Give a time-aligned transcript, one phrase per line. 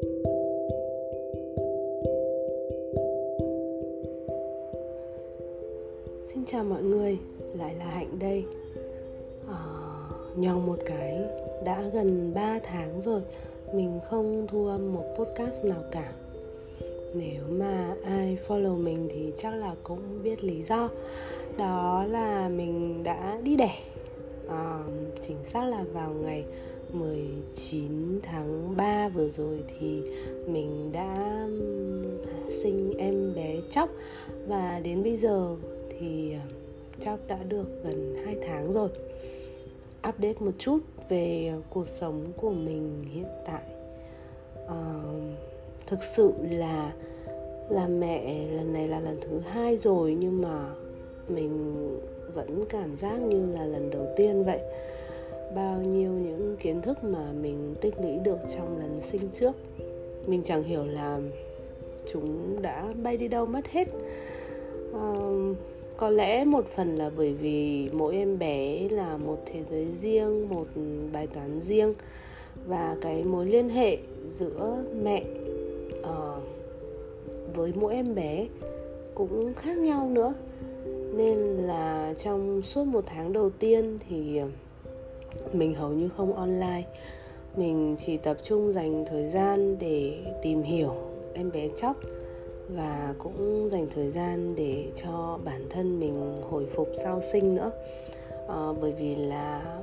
[0.00, 0.08] Xin
[6.46, 7.18] chào mọi người,
[7.54, 8.44] lại là Hạnh đây.
[9.48, 9.64] Ờ, à,
[10.36, 11.20] Nhong một cái,
[11.64, 13.20] đã gần 3 tháng rồi
[13.74, 16.12] Mình không thu âm một podcast nào cả.
[17.14, 20.90] Nếu mà ai follow mình thì chắc là cũng biết lý do.
[21.58, 23.78] Đó là mình đã đi đẻ.
[24.48, 24.82] À,
[25.20, 26.44] Chính xác là vào ngày
[26.98, 30.02] 19 tháng 3 vừa rồi thì
[30.46, 31.46] mình đã
[32.62, 33.90] sinh em bé chóc.
[34.46, 35.56] Và đến bây giờ
[35.98, 36.46] thì à,
[37.00, 38.88] Chóc đã được gần 2 tháng rồi.
[40.08, 40.78] Update một chút
[41.08, 43.62] về cuộc sống của mình hiện tại.
[44.68, 45.02] À,
[45.86, 46.92] Thực sự là
[47.70, 50.74] làm mẹ lần này là lần thứ hai rồi Nhưng mà
[51.28, 51.76] mình
[52.34, 54.60] vẫn cảm giác như là lần đầu tiên vậy.
[55.54, 59.52] Bao nhiêu những kiến thức mà mình tích lũy được trong lần sinh trước.
[60.26, 61.20] Mình chẳng hiểu là
[62.12, 63.88] chúng đã bay đi đâu mất hết.
[64.94, 65.14] À,
[65.96, 70.48] có lẽ một phần là bởi vì mỗi em bé là một thế giới riêng
[70.48, 70.66] một
[71.12, 71.94] bài toán riêng.
[72.66, 73.98] Và cái mối liên hệ
[74.30, 75.24] giữa mẹ
[76.00, 76.42] uh,
[77.56, 78.46] với mỗi em bé
[79.14, 80.34] cũng khác nhau nữa.
[81.14, 84.40] Nên là trong suốt một tháng đầu tiên thì
[85.52, 86.82] mình hầu như không online.
[87.56, 90.94] Mình chỉ tập trung dành thời gian để tìm hiểu
[91.34, 91.96] em bé chóc
[92.68, 97.70] và cũng dành thời gian để cho bản thân mình hồi phục sau sinh nữa.
[98.48, 99.78] À, bởi vì là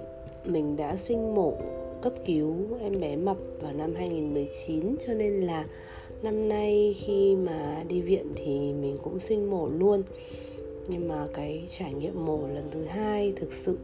[0.45, 1.53] mình đã sinh mổ
[2.01, 5.65] cấp cứu em bé mập vào năm 2019 cho nên là
[6.21, 10.03] năm nay khi mà đi viện thì mình cũng sinh mổ luôn.
[10.87, 13.77] Nhưng mà cái trải nghiệm mổ lần thứ hai thực sự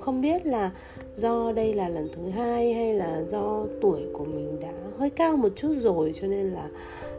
[0.00, 0.70] không biết là
[1.16, 5.36] do đây là lần thứ hai hay là do tuổi của mình đã hơi cao
[5.36, 6.68] một chút rồi cho nên là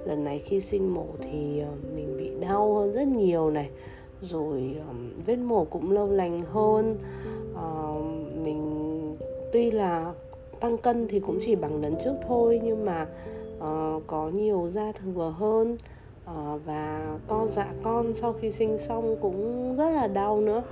[0.05, 3.69] lần này khi sinh mổ thì ờ, mình bị đau hơn rất nhiều này
[4.21, 4.93] rồi ờ,
[5.25, 6.97] vết mổ cũng lâu lành hơn.
[7.55, 7.93] Ờ,
[8.43, 9.15] mình
[9.53, 10.14] tuy là
[10.59, 13.08] tăng cân thì cũng chỉ bằng lần trước thôi nhưng mà
[13.58, 15.77] uh, có nhiều da thừa hơn
[16.26, 20.64] uh, và co dạ con sau khi sinh xong cũng rất là đau nữa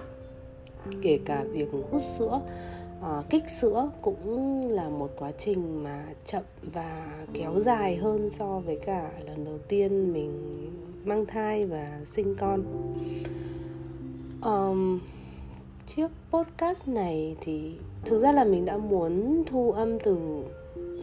[1.01, 2.41] kể cả việc hút sữa
[2.99, 6.43] uh, kích sữa cũng là một quá trình mà chậm
[6.73, 10.31] và kéo dài hơn so với cả lần đầu tiên mình
[11.05, 12.63] mang thai và sinh con.
[14.41, 14.99] Um,
[15.85, 17.71] chiếc podcast này thì
[18.05, 20.17] thực ra là mình đã muốn thu âm từ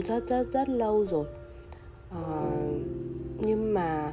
[0.05, 1.27] rất rất rất lâu rồi.
[2.11, 2.81] Uh,
[3.41, 4.13] nhưng mà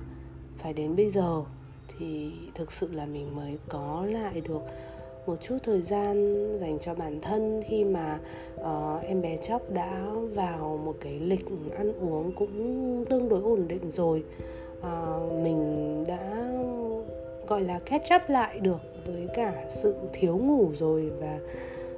[0.57, 1.43] phải đến bây giờ
[1.87, 4.61] thì thực sự là mình mới có lại được
[5.25, 8.19] một chút thời gian dành cho bản thân khi mà
[8.61, 11.45] uh, em bé chóc đã vào một cái lịch
[11.77, 14.23] ăn uống cũng tương đối ổn định rồi.
[14.79, 16.51] Uh, mình đã
[17.47, 21.39] gọi là catch up lại được với cả sự thiếu ngủ rồi và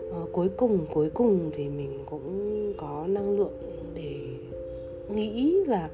[0.08, 3.58] uh, cuối cùng cuối cùng thì mình cũng có năng lượng
[3.96, 4.16] để
[5.10, 5.90] nghĩ và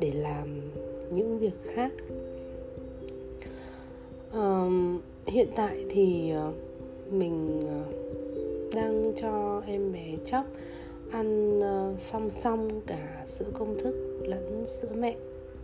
[0.00, 0.60] để làm
[1.10, 1.92] những việc khác.
[4.38, 4.72] Uh,
[5.26, 6.69] hiện tại thì uh,
[7.10, 7.92] mình ờ,
[8.74, 10.44] đang cho em bé chóc
[11.10, 15.16] ăn ờ, song song cả sữa công thức lẫn sữa mẹ.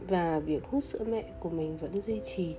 [0.08, 2.54] Và việc hút sữa mẹ của mình vẫn duy trì.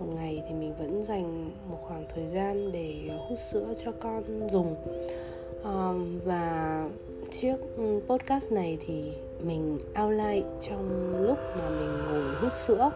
[0.00, 3.92] Một ngày thì mình vẫn dành một khoảng thời gian để ờ, hút sữa cho
[4.00, 4.76] con dùng.
[6.24, 6.88] Và
[7.30, 12.90] chiếc ừ, podcast này thì mình outline trong lúc mà mình ngồi hút sữa.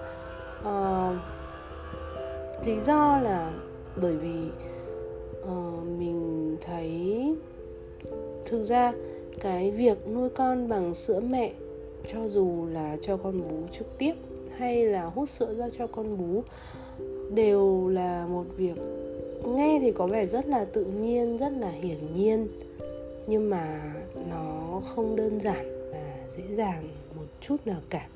[2.64, 3.52] Lý do là
[3.96, 4.48] bởi vì
[5.42, 7.34] uh, mình thấy
[8.44, 8.92] thực ra
[9.40, 11.52] cái việc nuôi con bằng sữa mẹ
[12.12, 14.14] cho dù là cho con bú trực tiếp
[14.56, 16.42] hay là hút sữa ra cho con bú
[17.34, 18.76] đều là một việc
[19.46, 22.48] nghe thì có vẻ rất là tự nhiên rất là hiển nhiên
[23.26, 23.94] nhưng mà
[24.30, 28.06] nó không đơn giản và dễ dàng một chút nào cả.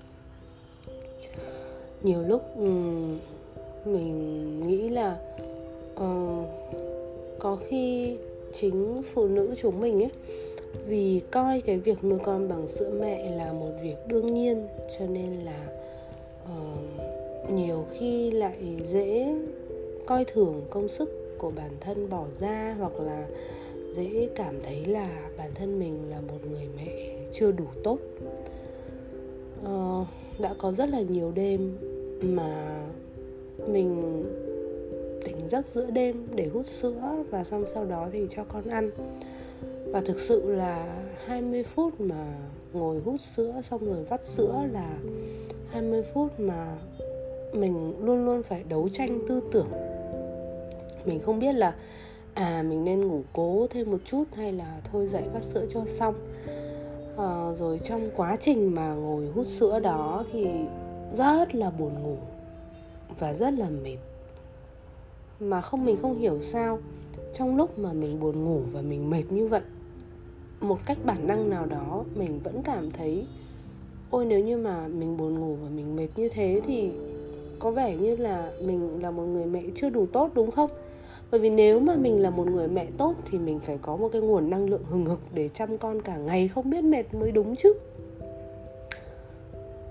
[2.03, 2.43] Nhiều lúc
[3.85, 5.19] mình nghĩ là
[5.94, 6.47] uh,
[7.44, 8.17] có khi
[8.52, 10.11] chính phụ nữ chúng mình ấy
[10.87, 14.67] vì coi cái việc nuôi con bằng sữa mẹ là một việc đương nhiên
[14.99, 15.67] cho nên là
[16.44, 19.35] uh, nhiều khi lại dễ
[20.06, 23.26] coi thường công sức của bản thân bỏ ra hoặc là
[23.91, 27.99] dễ cảm thấy là bản thân mình là một người mẹ chưa đủ tốt.
[29.62, 30.06] Uh,
[30.38, 31.76] đã có rất là nhiều đêm
[32.23, 32.81] mà
[33.69, 34.25] mình
[35.25, 38.91] tỉnh giấc giữa đêm để hút sữa và xong sau đó thì cho con ăn.
[39.87, 42.35] Và thực sự là 20 phút mà
[42.73, 44.99] ngồi hút sữa xong rồi vắt sữa là
[45.71, 46.76] 20 phút mà
[47.53, 49.69] mình luôn luôn phải đấu tranh tư tưởng.
[51.05, 51.75] Mình không biết là
[52.35, 55.81] à mình nên ngủ cố thêm một chút hay là thôi dậy vắt sữa cho
[55.87, 56.15] xong.
[57.17, 60.47] À, rồi trong quá trình mà ngồi hút sữa đó thì
[61.17, 62.17] rất là buồn ngủ
[63.19, 63.97] và rất là mệt
[65.44, 66.79] mà không, mình không hiểu sao
[67.32, 69.62] trong lúc mà mình buồn ngủ và mình mệt như vậy,
[70.61, 73.26] một cách bản năng nào đó mình vẫn cảm thấy,
[74.11, 76.91] ôi, nếu như mà mình buồn ngủ và mình mệt như thế thì
[77.58, 80.70] có vẻ như là mình là một người mẹ chưa đủ tốt, đúng không?
[81.31, 84.08] Bởi vì nếu mà mình là một người mẹ tốt thì mình phải có một
[84.12, 87.32] cái nguồn năng lượng hừng hực để chăm con cả ngày, không biết mệt mới
[87.32, 87.73] đúng chứ.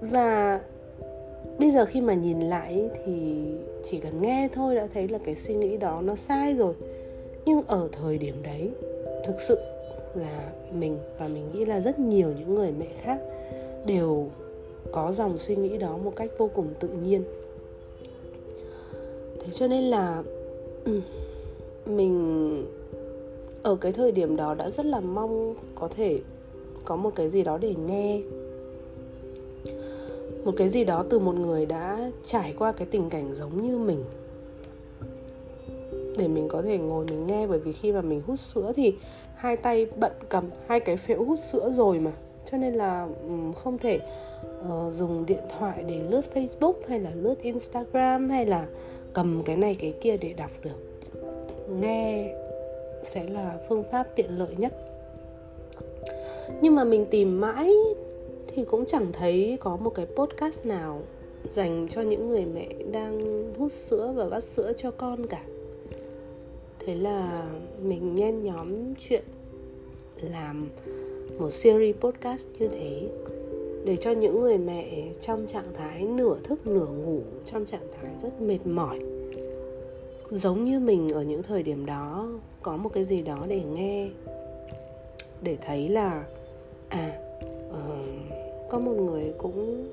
[0.01, 0.61] Và
[1.59, 3.44] bây giờ khi mà nhìn lại thì
[3.83, 6.73] chỉ cần nghe thôi đã thấy là cái suy nghĩ đó nó sai rồi.
[7.45, 8.69] Nhưng ở thời điểm đấy,
[9.25, 9.57] thực sự
[10.15, 13.19] là mình và mình nghĩ là rất nhiều những người mẹ khác
[13.85, 14.29] đều
[14.91, 17.23] có dòng suy nghĩ đó một cách vô cùng tự nhiên.
[19.39, 20.23] Thế cho nên là,
[21.85, 22.65] mình
[23.63, 26.19] ở cái thời điểm đó đã rất là mong có thể
[26.85, 28.21] có một cái gì đó để nghe
[30.45, 33.77] một cái gì đó từ một người đã trải qua cái tình cảnh giống như
[33.77, 34.03] mình.
[36.17, 38.95] Để mình có thể ngồi mình nghe bởi vì khi mà mình hút sữa thì
[39.35, 42.11] hai tay bận cầm hai cái phễu hút sữa rồi mà.
[42.51, 43.07] Cho nên là
[43.63, 43.99] không thể
[44.67, 48.65] uh, dùng điện thoại để lướt Facebook hay là lướt Instagram hay là
[49.13, 51.05] cầm cái này cái kia để đọc được.
[51.69, 52.33] Nghe
[53.03, 54.73] sẽ là phương pháp tiện lợi nhất.
[56.61, 57.73] Nhưng mà mình tìm mãi
[58.55, 61.01] thì cũng chẳng thấy có một cái podcast nào
[61.51, 65.44] dành cho những người mẹ đang hút sữa và vắt sữa cho con cả.
[66.79, 67.47] Thế là
[67.83, 69.23] mình nhen nhóm chuyện
[70.21, 70.69] làm
[71.39, 73.09] một series podcast như thế
[73.85, 77.21] để cho những người mẹ trong trạng thái nửa thức nửa ngủ
[77.51, 79.00] trong trạng thái rất mệt mỏi.
[80.31, 82.29] Giống như mình ở những thời điểm đó
[82.61, 84.09] có một cái gì đó để nghe
[85.41, 86.25] để thấy là
[86.89, 87.19] à
[87.69, 87.92] uh,
[88.73, 89.87] có một người cũng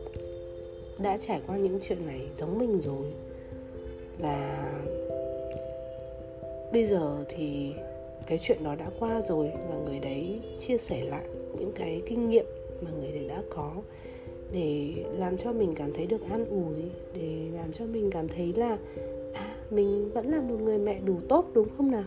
[0.99, 3.06] đã trải qua những chuyện này giống mình rồi.
[4.19, 4.73] Và
[6.73, 7.73] bây giờ thì
[8.27, 11.25] cái chuyện đó đã qua rồi và người đấy chia sẻ lại
[11.59, 12.44] những cái kinh nghiệm
[12.81, 13.73] mà người đấy đã có
[14.53, 18.53] để làm cho mình cảm thấy được an ủi, để làm cho mình cảm thấy
[18.56, 18.79] là
[19.35, 22.05] à mình vẫn là một người mẹ đủ tốt, đúng không nào?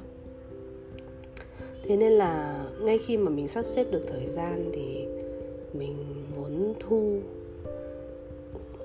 [1.84, 5.06] Thế nên là ngay khi mà mình sắp xếp được thời gian thì
[5.74, 7.20] mình muốn thu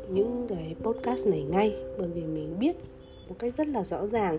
[0.09, 2.77] những cái podcast này ngay, bởi vì mình biết
[3.29, 4.39] một cách rất là rõ ràng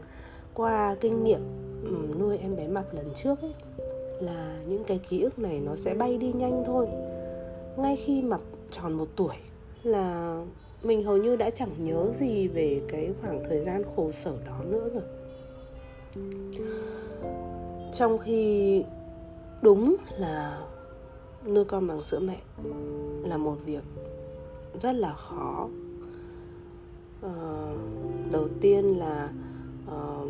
[0.54, 1.42] qua kinh nghiệm
[1.83, 3.54] ừ, nuôi em bé mập lần trước ấy,
[4.21, 6.88] là những cái ký ức này nó sẽ bay đi nhanh thôi.
[7.77, 9.36] Ngay khi mập tròn một tuổi
[9.83, 10.42] là
[10.83, 14.60] mình hầu như đã chẳng nhớ gì về cái khoảng thời gian khổ sở đó
[14.69, 15.04] nữa rồi.
[17.94, 18.83] Trong khi
[19.62, 20.62] đúng là
[21.48, 22.38] nuôi con bằng sữa mẹ
[23.24, 23.83] là một việc
[24.81, 25.69] rất là khó.
[27.25, 27.31] Uh,
[28.31, 29.30] đầu tiên là
[29.88, 30.27] uh,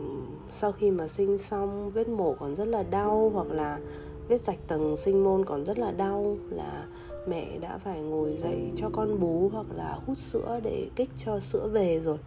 [0.51, 3.79] sau khi mà sinh xong vết mổ còn rất là đau hoặc là
[4.27, 6.85] vết sạch tầng sinh môn còn rất là đau là
[7.27, 11.39] mẹ đã phải ngồi dậy cho con bú hoặc là hút sữa để kích cho
[11.39, 12.17] sữa về rồi.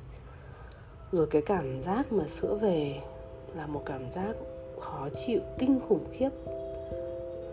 [1.13, 3.01] Rồi cái cảm giác mà sữa về
[3.57, 4.37] là một cảm giác
[4.81, 6.31] khó chịu kinh khủng khiếp.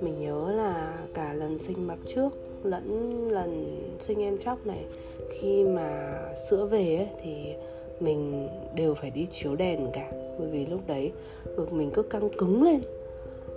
[0.02, 4.86] Mình nhớ là cả lần sinh mập trước lẫn lần sinh em chóc này.
[5.30, 7.54] Khi mà sữa về ấy, thì
[8.00, 10.12] mình đều phải đi chiếu đèn cả.
[10.40, 11.12] Bởi vì lúc đấy
[11.58, 12.82] ngực mình cứ căng cứng lên.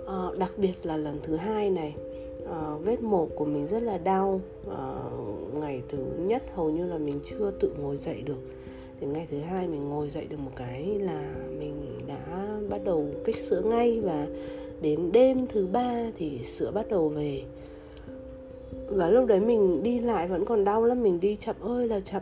[0.07, 1.95] À, đặc biệt là lần thứ hai này
[2.49, 4.41] à, vết mổ của mình rất là đau.
[4.69, 4.95] À,
[5.53, 8.39] ngày thứ nhất hầu như là mình chưa tự ngồi dậy được.
[8.99, 13.05] Thì ngày thứ hai mình ngồi dậy được một cái là mình đã bắt đầu
[13.25, 14.27] kích sữa ngay và
[14.81, 17.41] đến đêm thứ ba thì sữa bắt đầu về
[18.87, 21.99] và lúc đấy mình đi lại vẫn còn đau lắm mình đi chậm ơi là
[21.99, 22.21] chậm.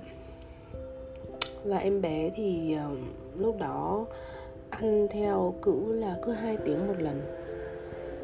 [1.63, 2.97] Và em bé thì uh,
[3.39, 4.05] lúc đó
[4.69, 7.21] ăn theo cữ là cứ hai tiếng một lần.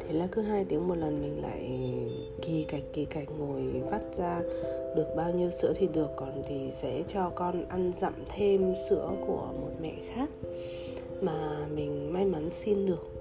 [0.00, 1.80] Thế là cứ hai tiếng một lần mình lại
[2.42, 4.40] kỳ cạch kỳ cạch ngồi vắt ra
[4.96, 9.10] được bao nhiêu sữa thì được còn thì sẽ cho con ăn dặm thêm sữa
[9.26, 10.28] của một mẹ khác
[11.20, 13.17] mà mình may mắn xin được.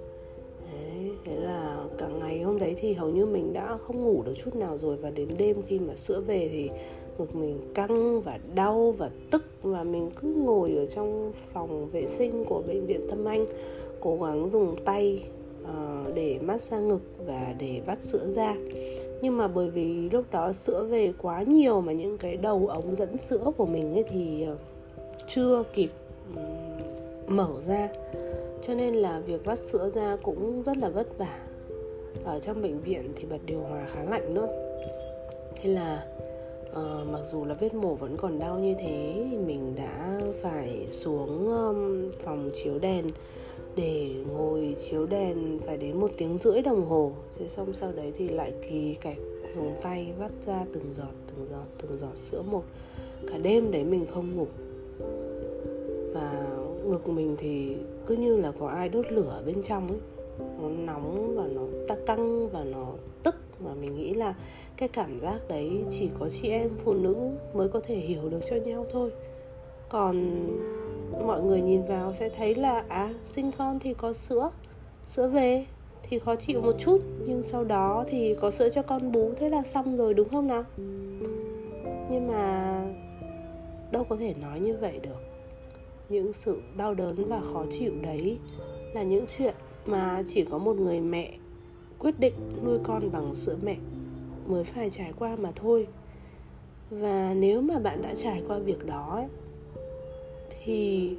[0.71, 4.33] Đấy, thế là cả ngày hôm đấy thì hầu như mình đã không ngủ được
[4.45, 4.97] chút nào rồi.
[4.97, 6.69] Và đến đêm khi mà sữa về thì
[7.17, 9.43] ngực mình căng và đau và tức.
[9.61, 13.45] Và mình cứ ngồi ở trong phòng vệ sinh của bệnh viện Tâm Anh
[13.99, 15.23] cố gắng dùng tay
[15.63, 18.55] uh, để massage ngực và để vắt sữa ra.
[19.21, 22.95] Nhưng mà bởi vì lúc đó sữa về quá nhiều mà những cái đầu ống
[22.95, 24.57] dẫn sữa của mình ấy thì ờ,
[25.27, 25.89] chưa kịp
[27.27, 27.89] mở ra
[28.67, 31.39] cho nên là việc vắt sữa ra cũng rất là vất vả.
[32.23, 34.47] Ở trong bệnh viện thì bật điều hòa khá lạnh nữa.
[35.55, 36.05] Thế là
[36.69, 40.87] uh, mặc dù là vết mổ vẫn còn đau như thế thì mình đã phải
[40.91, 43.05] xuống um, phòng chiếu đèn.
[43.75, 47.11] Để ngồi chiếu đèn phải đến một tiếng rưỡi đồng hồ.
[47.39, 49.17] Thế xong sau đấy thì lại kỳ cạch
[49.55, 52.63] dùng tay vắt ra từng giọt từng giọt từng giọt sữa một.
[53.27, 54.47] Cả đêm đấy mình không ngủ.
[56.13, 56.47] Và
[56.85, 57.75] ngực mình thì
[58.07, 59.99] cứ như là có ai đốt lửa bên trong ấy.
[60.61, 62.87] Nó nóng và nó ta căng và nó
[63.23, 63.35] tức.
[63.59, 64.35] Và mình nghĩ là
[64.77, 67.15] cái cảm giác đấy chỉ có chị em phụ nữ
[67.53, 69.11] mới có thể hiểu được cho nhau thôi.
[69.89, 70.47] Còn
[71.25, 74.49] mọi người nhìn vào sẽ thấy là à sinh con thì có sữa
[75.07, 75.65] sữa về
[76.09, 79.49] thì khó chịu một chút, nhưng sau đó thì có sữa cho con bú, thế
[79.49, 80.63] là xong rồi, đúng không nào?
[82.09, 82.75] Nhưng mà
[83.91, 85.36] đâu có thể nói như vậy được
[86.09, 88.37] những sự đau đớn và khó chịu đấy
[88.93, 91.37] là những chuyện mà chỉ có một người mẹ
[91.99, 92.33] quyết định
[92.65, 93.77] nuôi con bằng sữa mẹ
[94.47, 95.87] mới phải trải qua mà thôi.
[96.89, 99.27] Và nếu mà bạn đã trải qua việc đó ấy,
[100.63, 101.11] thì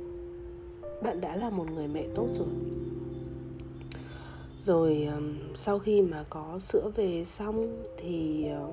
[1.02, 2.48] bạn đã là một người mẹ tốt rồi.
[4.62, 5.08] Rồi
[5.54, 8.68] sau khi mà có sữa về xong thì ờ,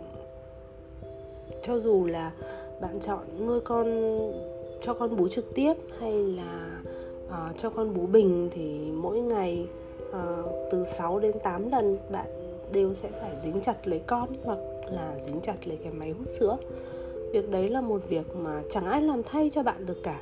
[1.63, 2.31] cho dù là
[2.81, 3.87] bạn chọn nuôi con
[4.85, 6.81] cho con bú trực tiếp hay là
[7.25, 9.67] uh, cho con bú bình thì mỗi ngày
[10.09, 10.15] uh,
[10.71, 12.25] từ 6 đến 8 lần bạn
[12.71, 14.59] đều sẽ phải dính chặt lấy con hoặc
[14.91, 16.57] là dính chặt lấy cái máy hút sữa.
[17.33, 20.21] Việc đấy là một việc mà chẳng ai làm thay cho bạn được cả.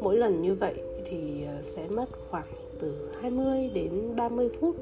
[0.00, 0.74] Mỗi lần như vậy
[1.04, 2.46] thì ờ, sẽ mất khoảng
[2.80, 4.76] từ 20 đến 30 phút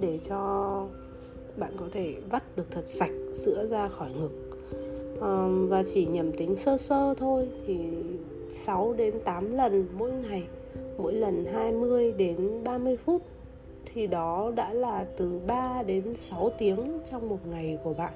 [0.00, 0.86] để cho
[1.56, 4.30] bạn có thể vắt được thật sạch sữa ra khỏi ngực.
[5.20, 7.74] À, và chỉ nhầm tính sơ sơ thôi thì
[8.52, 10.42] 6 đến 8 lần mỗi ngày,
[10.98, 13.22] mỗi lần 20 đến 30 phút.
[13.94, 18.12] Thì đó đã là từ 3 đến 6 tiếng trong một ngày của bạn,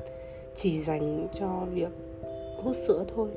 [0.54, 1.90] chỉ dành cho việc
[2.62, 3.28] hút sữa thôi.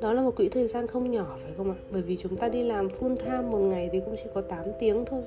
[0.00, 1.76] Đó là một quỹ thời gian không nhỏ, phải không ạ?
[1.90, 4.64] Bởi vì chúng ta đi làm full time một ngày thì cũng chỉ có 8
[4.80, 5.22] tiếng thôi.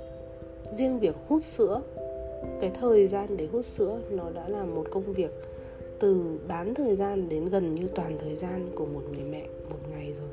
[0.71, 1.81] Riêng việc hút sữa,
[2.59, 5.31] cái thời gian để hút sữa nó đã là một công việc
[5.99, 9.79] từ bán thời gian đến gần như toàn thời gian của một người mẹ một
[9.91, 10.29] ngày rồi.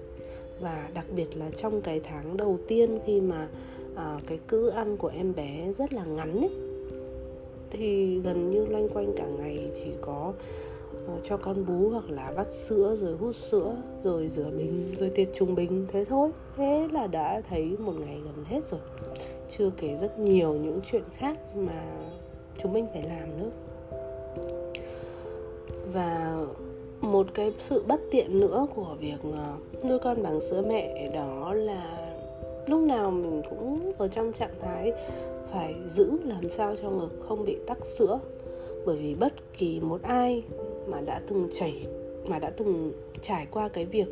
[0.60, 3.48] Và đặc biệt là trong cái tháng đầu tiên khi mà
[3.94, 6.50] à, cái cữ ăn của em bé rất là ngắn ấy
[7.70, 10.32] thì gần như loanh quanh cả ngày chỉ có
[11.04, 15.10] uh, cho con bú hoặc là vắt sữa rồi hút sữa rồi rửa bình rồi
[15.10, 16.30] tiệt trùng bình thế thôi.
[16.56, 18.80] Thế là đã thấy một ngày gần hết rồi.
[19.58, 21.84] Chưa kể rất nhiều những chuyện khác mà
[22.62, 23.50] chúng mình phải làm nữa
[25.92, 26.36] và
[27.00, 29.54] một cái sự bất tiện nữa của việc ờ,
[29.88, 32.12] nuôi con bằng sữa mẹ đó là
[32.66, 34.92] lúc nào mình cũng ở trong trạng thái
[35.52, 38.18] phải giữ làm sao cho ngực không bị tắc sữa.
[38.86, 40.42] Bởi vì bất kỳ một ai
[40.86, 41.86] mà đã từng chảy
[42.26, 44.08] mà đã từng trải qua cái việc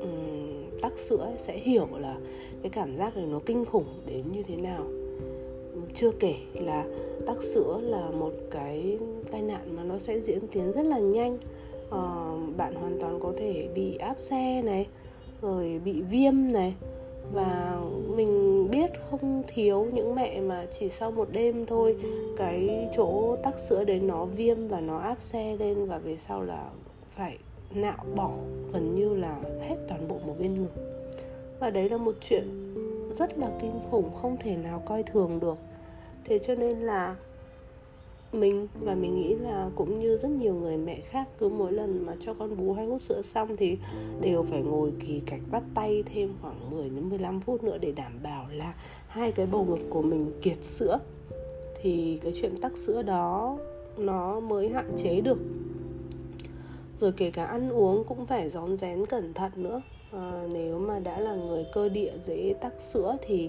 [0.00, 2.16] um, tắc sữa sẽ hiểu là
[2.62, 4.84] cái cảm giác này nó kinh khủng đến như thế nào.
[5.94, 6.84] Chưa kể là
[7.26, 8.98] tắc sữa là một cái
[9.30, 11.38] tai nạn mà nó sẽ diễn tiến rất là nhanh.
[11.88, 14.86] Uh, bạn hoàn toàn có thể bị áp xe này
[15.42, 16.74] rồi bị viêm này.
[17.32, 17.80] Và
[18.16, 21.96] mình biết không thiếu những mẹ mà chỉ sau một đêm thôi
[22.36, 26.42] cái chỗ tắc sữa đấy nó viêm và nó áp xe lên và về sau
[26.42, 26.70] là
[27.08, 27.38] phải
[27.74, 28.30] nạo bỏ
[28.72, 30.82] gần như là hết toàn bộ một bên ngực
[31.60, 32.74] và đấy là một chuyện
[33.18, 35.56] rất là kinh khủng không thể nào coi thường được.
[36.24, 37.16] Thế cho nên là
[38.32, 38.68] mình.
[38.80, 42.12] Và mình nghĩ là cũng như rất nhiều người mẹ khác cứ mỗi lần mà
[42.20, 43.78] cho con bú hay hút sữa xong thì
[44.20, 47.92] đều phải ngồi kỳ cạch bắt tay thêm khoảng 10 đến 15 phút nữa để
[47.92, 48.74] đảm bảo là
[49.08, 50.98] hai cái bầu ngực của mình kiệt sữa.
[51.82, 53.58] Thì cái chuyện tắc sữa đó
[53.96, 55.38] nó mới hạn chế được.
[57.00, 59.82] Rồi kể cả ăn uống cũng phải rón rén cẩn thận nữa.
[60.12, 63.48] À, nếu mà đã là người cơ địa dễ tắc sữa thì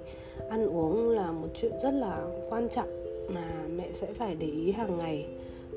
[0.50, 2.99] ăn uống là một chuyện rất là quan trọng
[3.30, 5.26] mà mẹ sẽ phải để ý hàng ngày.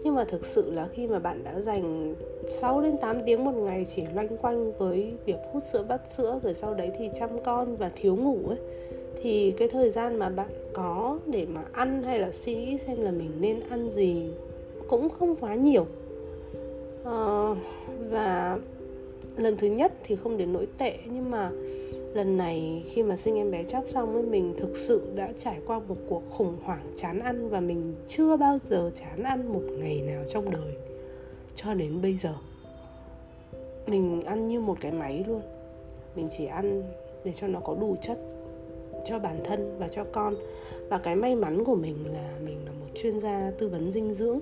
[0.04, 2.14] Nhưng mà thực sự là khi mà bạn đã dành
[2.60, 6.40] 6 đến 8 tiếng một ngày chỉ loanh quanh với việc hút sữa bắt sữa
[6.42, 8.58] rồi sau đấy thì chăm con và thiếu ngủ ấy
[9.22, 13.00] thì cái thời gian mà bạn có để mà ăn hay là suy nghĩ xem
[13.00, 14.30] là mình nên ăn gì
[14.88, 15.86] cũng không quá nhiều.
[17.04, 17.54] À,
[18.10, 18.58] và
[19.36, 21.50] lần thứ nhất thì không đến nỗi tệ nhưng mà
[22.14, 25.60] lần này khi mà sinh em bé chóc xong ấy, mình thực sự đã trải
[25.66, 29.62] qua một cuộc khủng hoảng chán ăn và mình chưa bao giờ chán ăn một
[29.78, 30.74] ngày nào trong đời.
[31.56, 32.34] Cho đến bây giờ,
[33.86, 35.40] mình ăn như một cái máy luôn.
[36.16, 36.82] Mình chỉ ăn
[37.24, 38.18] để cho nó có đủ chất
[39.06, 40.34] cho bản thân và cho con.
[40.88, 44.14] Và cái may mắn của mình là mình là một chuyên gia tư vấn dinh
[44.14, 44.40] dưỡng,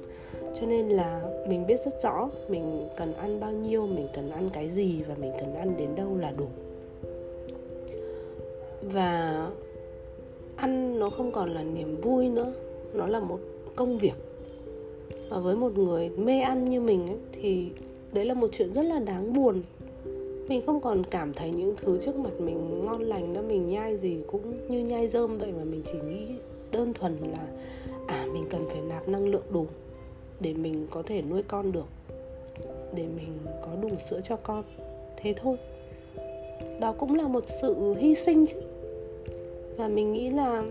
[0.60, 4.50] cho nên là mình biết rất rõ mình cần ăn bao nhiêu, mình cần ăn
[4.52, 6.46] cái gì và mình cần ăn đến đâu là đủ
[8.92, 9.50] và
[10.56, 12.52] ăn nó không còn là niềm vui nữa.
[12.94, 13.38] Nó là một
[13.76, 14.14] công việc.
[15.28, 17.68] Và với một người mê ăn như mình ấy, thì
[18.12, 19.62] đấy là một chuyện rất là đáng buồn.
[20.48, 23.96] Mình không còn cảm thấy những thứ trước mặt mình ngon lành đó mình nhai
[23.96, 26.26] gì cũng như nhai rơm vậy mà mình chỉ nghĩ
[26.72, 27.46] đơn thuần là
[28.06, 29.66] à mình cần phải nạp năng lượng đủ
[30.40, 31.86] để mình có thể nuôi con được
[32.94, 34.64] để mình có đủ sữa cho con.
[35.16, 35.56] Thế thôi.
[36.80, 38.56] Đó cũng là một sự hy sinh chứ
[39.80, 40.64] và mình nghĩ là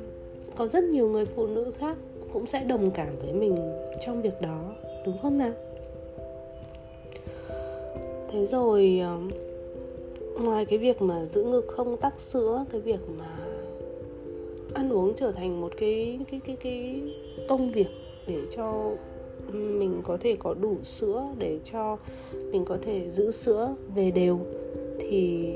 [0.56, 1.98] có rất nhiều người phụ nữ khác
[2.34, 3.58] cũng sẽ đồng cảm với mình
[4.06, 4.74] trong việc đó,
[5.06, 5.52] đúng không nào?
[8.32, 9.30] Thế rồi um,
[10.46, 13.38] ngoài cái việc mà giữ ngực không tắc sữa, cái việc mà
[14.74, 17.02] ăn uống trở thành một cái cái cái cái
[17.48, 17.90] công việc
[18.28, 18.92] để cho
[19.48, 21.98] um, mình có thể có đủ sữa, để cho
[22.52, 24.40] mình có thể giữ sữa về đều,
[25.00, 25.50] thì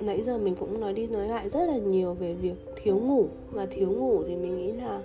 [0.00, 3.26] nãy giờ mình cũng nói đi nói lại rất là nhiều về việc thiếu ngủ.
[3.50, 5.02] Và thiếu ngủ thì mình nghĩ là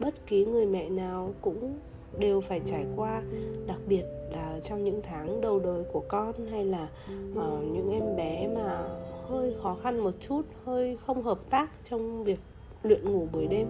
[0.00, 1.74] bất kỳ người mẹ nào cũng
[2.18, 3.22] đều phải trải qua.
[3.66, 6.88] Đặc biệt là trong những tháng đầu đời của con hay là
[7.32, 8.88] uh, những em bé mà
[9.28, 12.38] hơi khó khăn một chút hơi không hợp tác trong việc
[12.82, 13.66] luyện ngủ buổi đêm.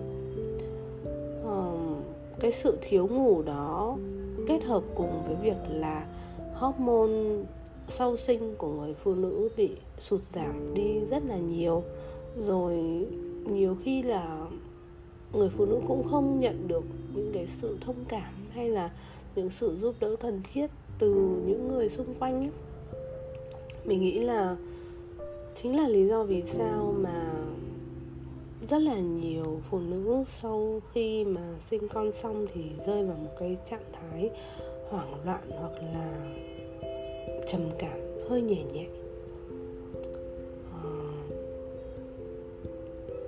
[1.42, 1.96] Uh,
[2.40, 3.96] cái sự thiếu ngủ đó
[4.49, 6.06] kết hợp cùng với việc là
[6.54, 7.44] hormone
[7.88, 11.83] sau sinh của người phụ nữ bị sụt giảm đi rất là nhiều
[12.38, 13.07] rồi
[13.45, 14.47] nhiều khi là
[15.33, 18.90] người phụ nữ cũng không nhận được những cái sự thông cảm hay là
[19.37, 20.66] những sự giúp đỡ cần thiết
[20.99, 21.14] từ
[21.47, 22.50] những người xung quanh ấy.
[23.85, 24.56] mình nghĩ là
[25.54, 27.32] chính là lý do vì sao mà
[28.69, 33.30] rất là nhiều phụ nữ sau khi mà sinh con xong thì rơi vào một
[33.39, 34.30] cái trạng thái
[34.91, 36.34] hoảng loạn hoặc là
[37.47, 38.86] trầm cảm hơi nhẹ nhẹ.
[40.73, 40.84] À,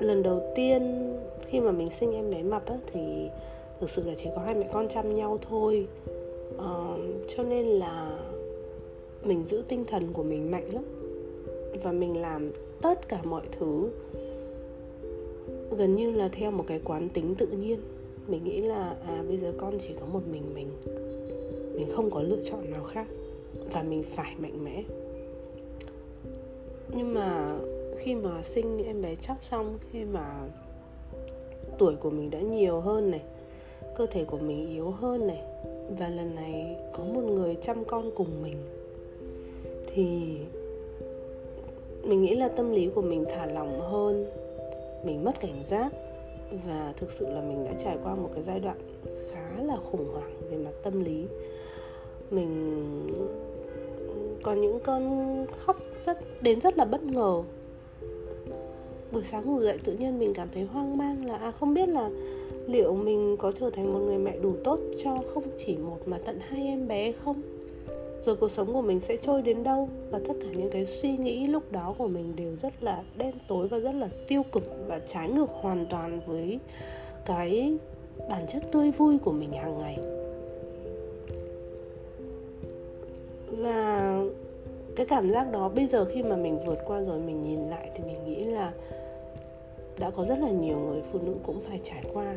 [0.01, 1.13] lần đầu tiên
[1.47, 3.29] khi mà mình sinh em bé mập á, thì
[3.81, 5.87] thực sự là chỉ có hai mẹ con chăm nhau thôi.
[6.59, 6.97] À,
[7.37, 8.19] cho nên là
[9.25, 10.85] mình giữ tinh thần của mình mạnh lắm.
[11.83, 13.91] Và mình làm tất cả mọi thứ
[15.77, 17.81] gần như là theo một cái quán tính tự nhiên.
[18.29, 20.69] Mình nghĩ là à bây giờ con chỉ có một mình mình
[21.75, 23.07] mình không có lựa chọn nào khác
[23.73, 24.83] và mình phải mạnh mẽ.
[26.95, 27.59] Nhưng mà
[27.99, 30.49] khi mà sinh em bé chóc xong, khi mà
[31.79, 33.23] tuổi của mình đã nhiều hơn này,
[33.95, 35.43] cơ thể của mình yếu hơn này,
[35.99, 38.57] và lần này có một người chăm con cùng mình,
[39.95, 40.37] thì
[42.03, 44.27] mình nghĩ là tâm lý của mình thả lỏng hơn,
[45.05, 45.93] mình mất cảnh giác,
[46.67, 48.79] và thực sự là mình đã trải qua một cái giai đoạn
[49.33, 51.25] khá là khủng hoảng về mặt tâm lý
[52.31, 52.79] mình
[54.43, 57.43] có những cơn khóc rất đến rất là bất ngờ.
[59.13, 61.89] Buổi sáng ngủ dậy tự nhiên mình cảm thấy hoang mang là à, không biết
[61.89, 62.11] là
[62.67, 66.19] liệu mình có trở thành một người mẹ đủ tốt cho không chỉ một mà
[66.25, 67.43] tận hai em bé không?
[68.27, 69.89] Rồi cuộc sống của mình sẽ trôi đến đâu?
[70.11, 73.35] Và tất cả những cái suy nghĩ lúc đó của mình đều rất là đen
[73.49, 76.59] tối và rất là tiêu cực và trái ngược hoàn toàn với
[77.27, 77.79] cái
[78.29, 79.99] bản chất tươi vui của mình hàng ngày.
[83.59, 84.23] Và
[84.97, 87.91] cái cảm giác đó bây giờ khi mà mình vượt qua rồi, mình nhìn lại
[87.97, 88.73] thì mình nghĩ là
[89.99, 92.35] đã có rất là nhiều người phụ nữ cũng phải trải qua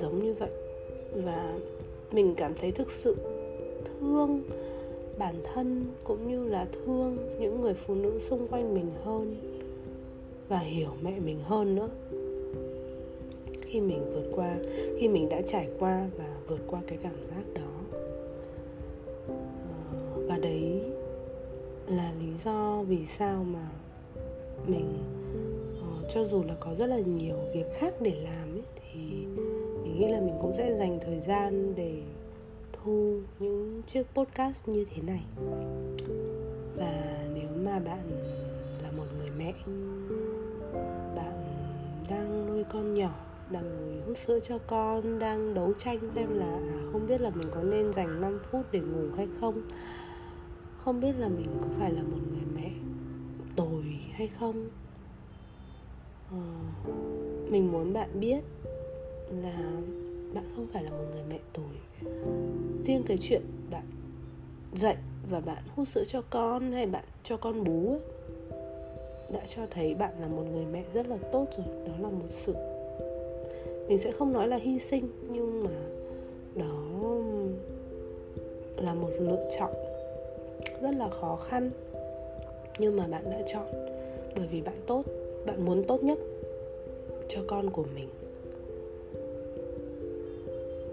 [0.00, 0.50] giống như vậy.
[1.14, 1.54] Và
[2.12, 3.16] mình cảm thấy thực sự
[3.84, 4.42] thương
[5.18, 9.36] bản thân cũng như là thương những người phụ nữ xung quanh mình hơn
[10.48, 11.88] và hiểu mẹ mình hơn nữa.
[13.60, 14.56] Khi mình vượt qua,
[14.98, 17.73] khi mình đã trải qua và vượt qua cái cảm giác đó.
[21.96, 23.68] Là lý do vì sao mà
[24.66, 24.98] mình
[25.78, 28.98] uh, cho dù là có rất là nhiều việc khác để làm ấy, thì
[29.82, 32.02] mình nghĩ là mình cũng sẽ dành thời gian để
[32.72, 35.22] thu những chiếc podcast như thế này.
[36.76, 38.10] Và nếu mà bạn
[38.82, 39.52] là một người mẹ
[41.16, 41.44] bạn
[42.10, 46.54] đang nuôi con nhỏ đang ngồi hút sữa cho con đang đấu tranh xem là
[46.54, 49.62] à, không biết là mình có nên dành 5 phút để ngủ hay không
[50.84, 52.70] không biết là mình có phải là một người mẹ
[53.56, 54.68] tồi hay không.
[56.30, 56.42] À,
[57.50, 58.40] mình muốn bạn biết
[59.30, 59.72] là
[60.34, 62.10] bạn không phải là một người mẹ tồi.
[62.84, 63.86] Riêng cái chuyện bạn
[64.72, 64.96] dạy
[65.30, 68.00] và bạn hút sữa cho con hay bạn cho con bú ấy,
[69.32, 72.28] đã cho thấy bạn là một người mẹ rất là tốt rồi đó là một
[72.30, 72.54] sự
[73.88, 75.70] mình sẽ không nói là hy sinh nhưng mà
[76.54, 76.94] đó
[78.76, 79.70] là một lựa chọn
[80.84, 81.70] rất là khó khăn.
[82.78, 83.66] Nhưng mà bạn đã chọn,
[84.36, 85.04] bởi vì bạn tốt,
[85.46, 86.18] bạn muốn tốt nhất
[87.28, 88.08] cho con của mình.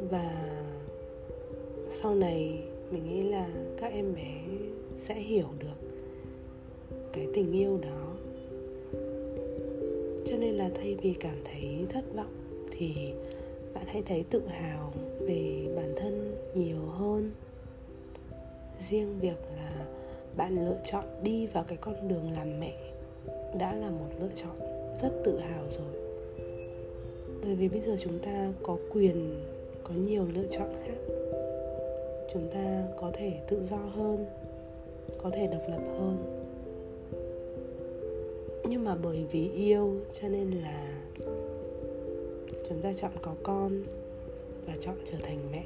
[0.09, 0.57] Và
[1.89, 2.59] sau này
[2.91, 4.41] mình nghĩ là các em bé
[4.97, 5.87] sẽ hiểu được
[7.13, 8.15] cái tình yêu đó.
[10.25, 12.33] Cho nên là thay vì cảm thấy thất vọng
[12.71, 13.13] thì
[13.73, 17.31] bạn hãy thấy tự hào về bản thân nhiều hơn
[18.89, 19.85] riêng việc là
[20.37, 22.73] bạn lựa chọn đi vào cái con đường làm mẹ
[23.59, 24.59] đã là một lựa chọn
[25.01, 26.01] rất tự hào rồi.
[27.43, 29.45] Bởi vì bây giờ chúng ta có quyền,
[29.83, 31.13] có nhiều lựa chọn khác.
[32.33, 34.25] Chúng ta có thể tự do hơn,
[35.17, 36.37] có thể độc lập hơn.
[38.69, 41.03] Nhưng mà bởi vì yêu cho nên là
[42.69, 43.83] chúng ta chọn có con
[44.65, 45.63] và chọn trở thành mẹ.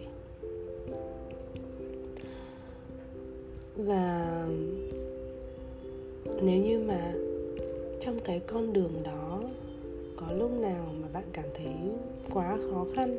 [3.78, 4.46] Và
[6.42, 7.14] nếu như mà
[8.02, 9.42] trong cái con đường đó
[10.16, 11.74] có lúc nào mà bạn cảm thấy
[12.34, 13.16] quá khó khăn,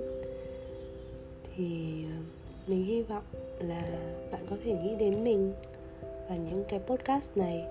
[1.57, 2.17] thì ờ,
[2.67, 3.25] mình hy vọng
[3.59, 3.83] là
[4.33, 5.53] bạn có thể nghĩ đến mình
[6.29, 7.65] và những cái podcast này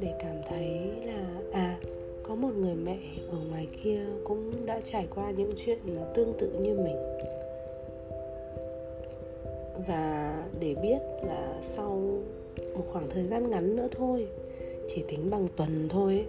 [0.00, 1.78] để cảm thấy là à
[2.22, 2.98] có một người mẹ
[3.30, 5.78] ở ngoài kia cũng đã trải qua những chuyện
[6.14, 6.96] tương tự như mình
[9.88, 12.18] và để biết là sau
[12.74, 14.26] một khoảng thời gian ngắn nữa thôi
[14.88, 16.26] chỉ tính bằng tuần thôi ấy,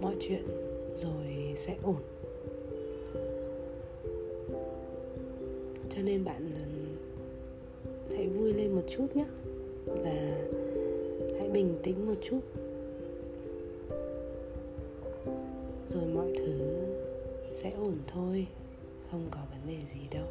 [0.00, 0.42] mọi chuyện
[1.02, 1.96] rồi sẽ ổn.
[5.90, 9.24] Cho nên bạn ừ, hãy vui lên một chút nhé.
[9.86, 10.36] Và
[11.38, 12.40] hãy bình tĩnh một chút.
[15.88, 16.76] Rồi mọi thứ
[17.62, 18.46] sẽ ổn thôi
[19.10, 20.26] không có vấn đề gì đâu.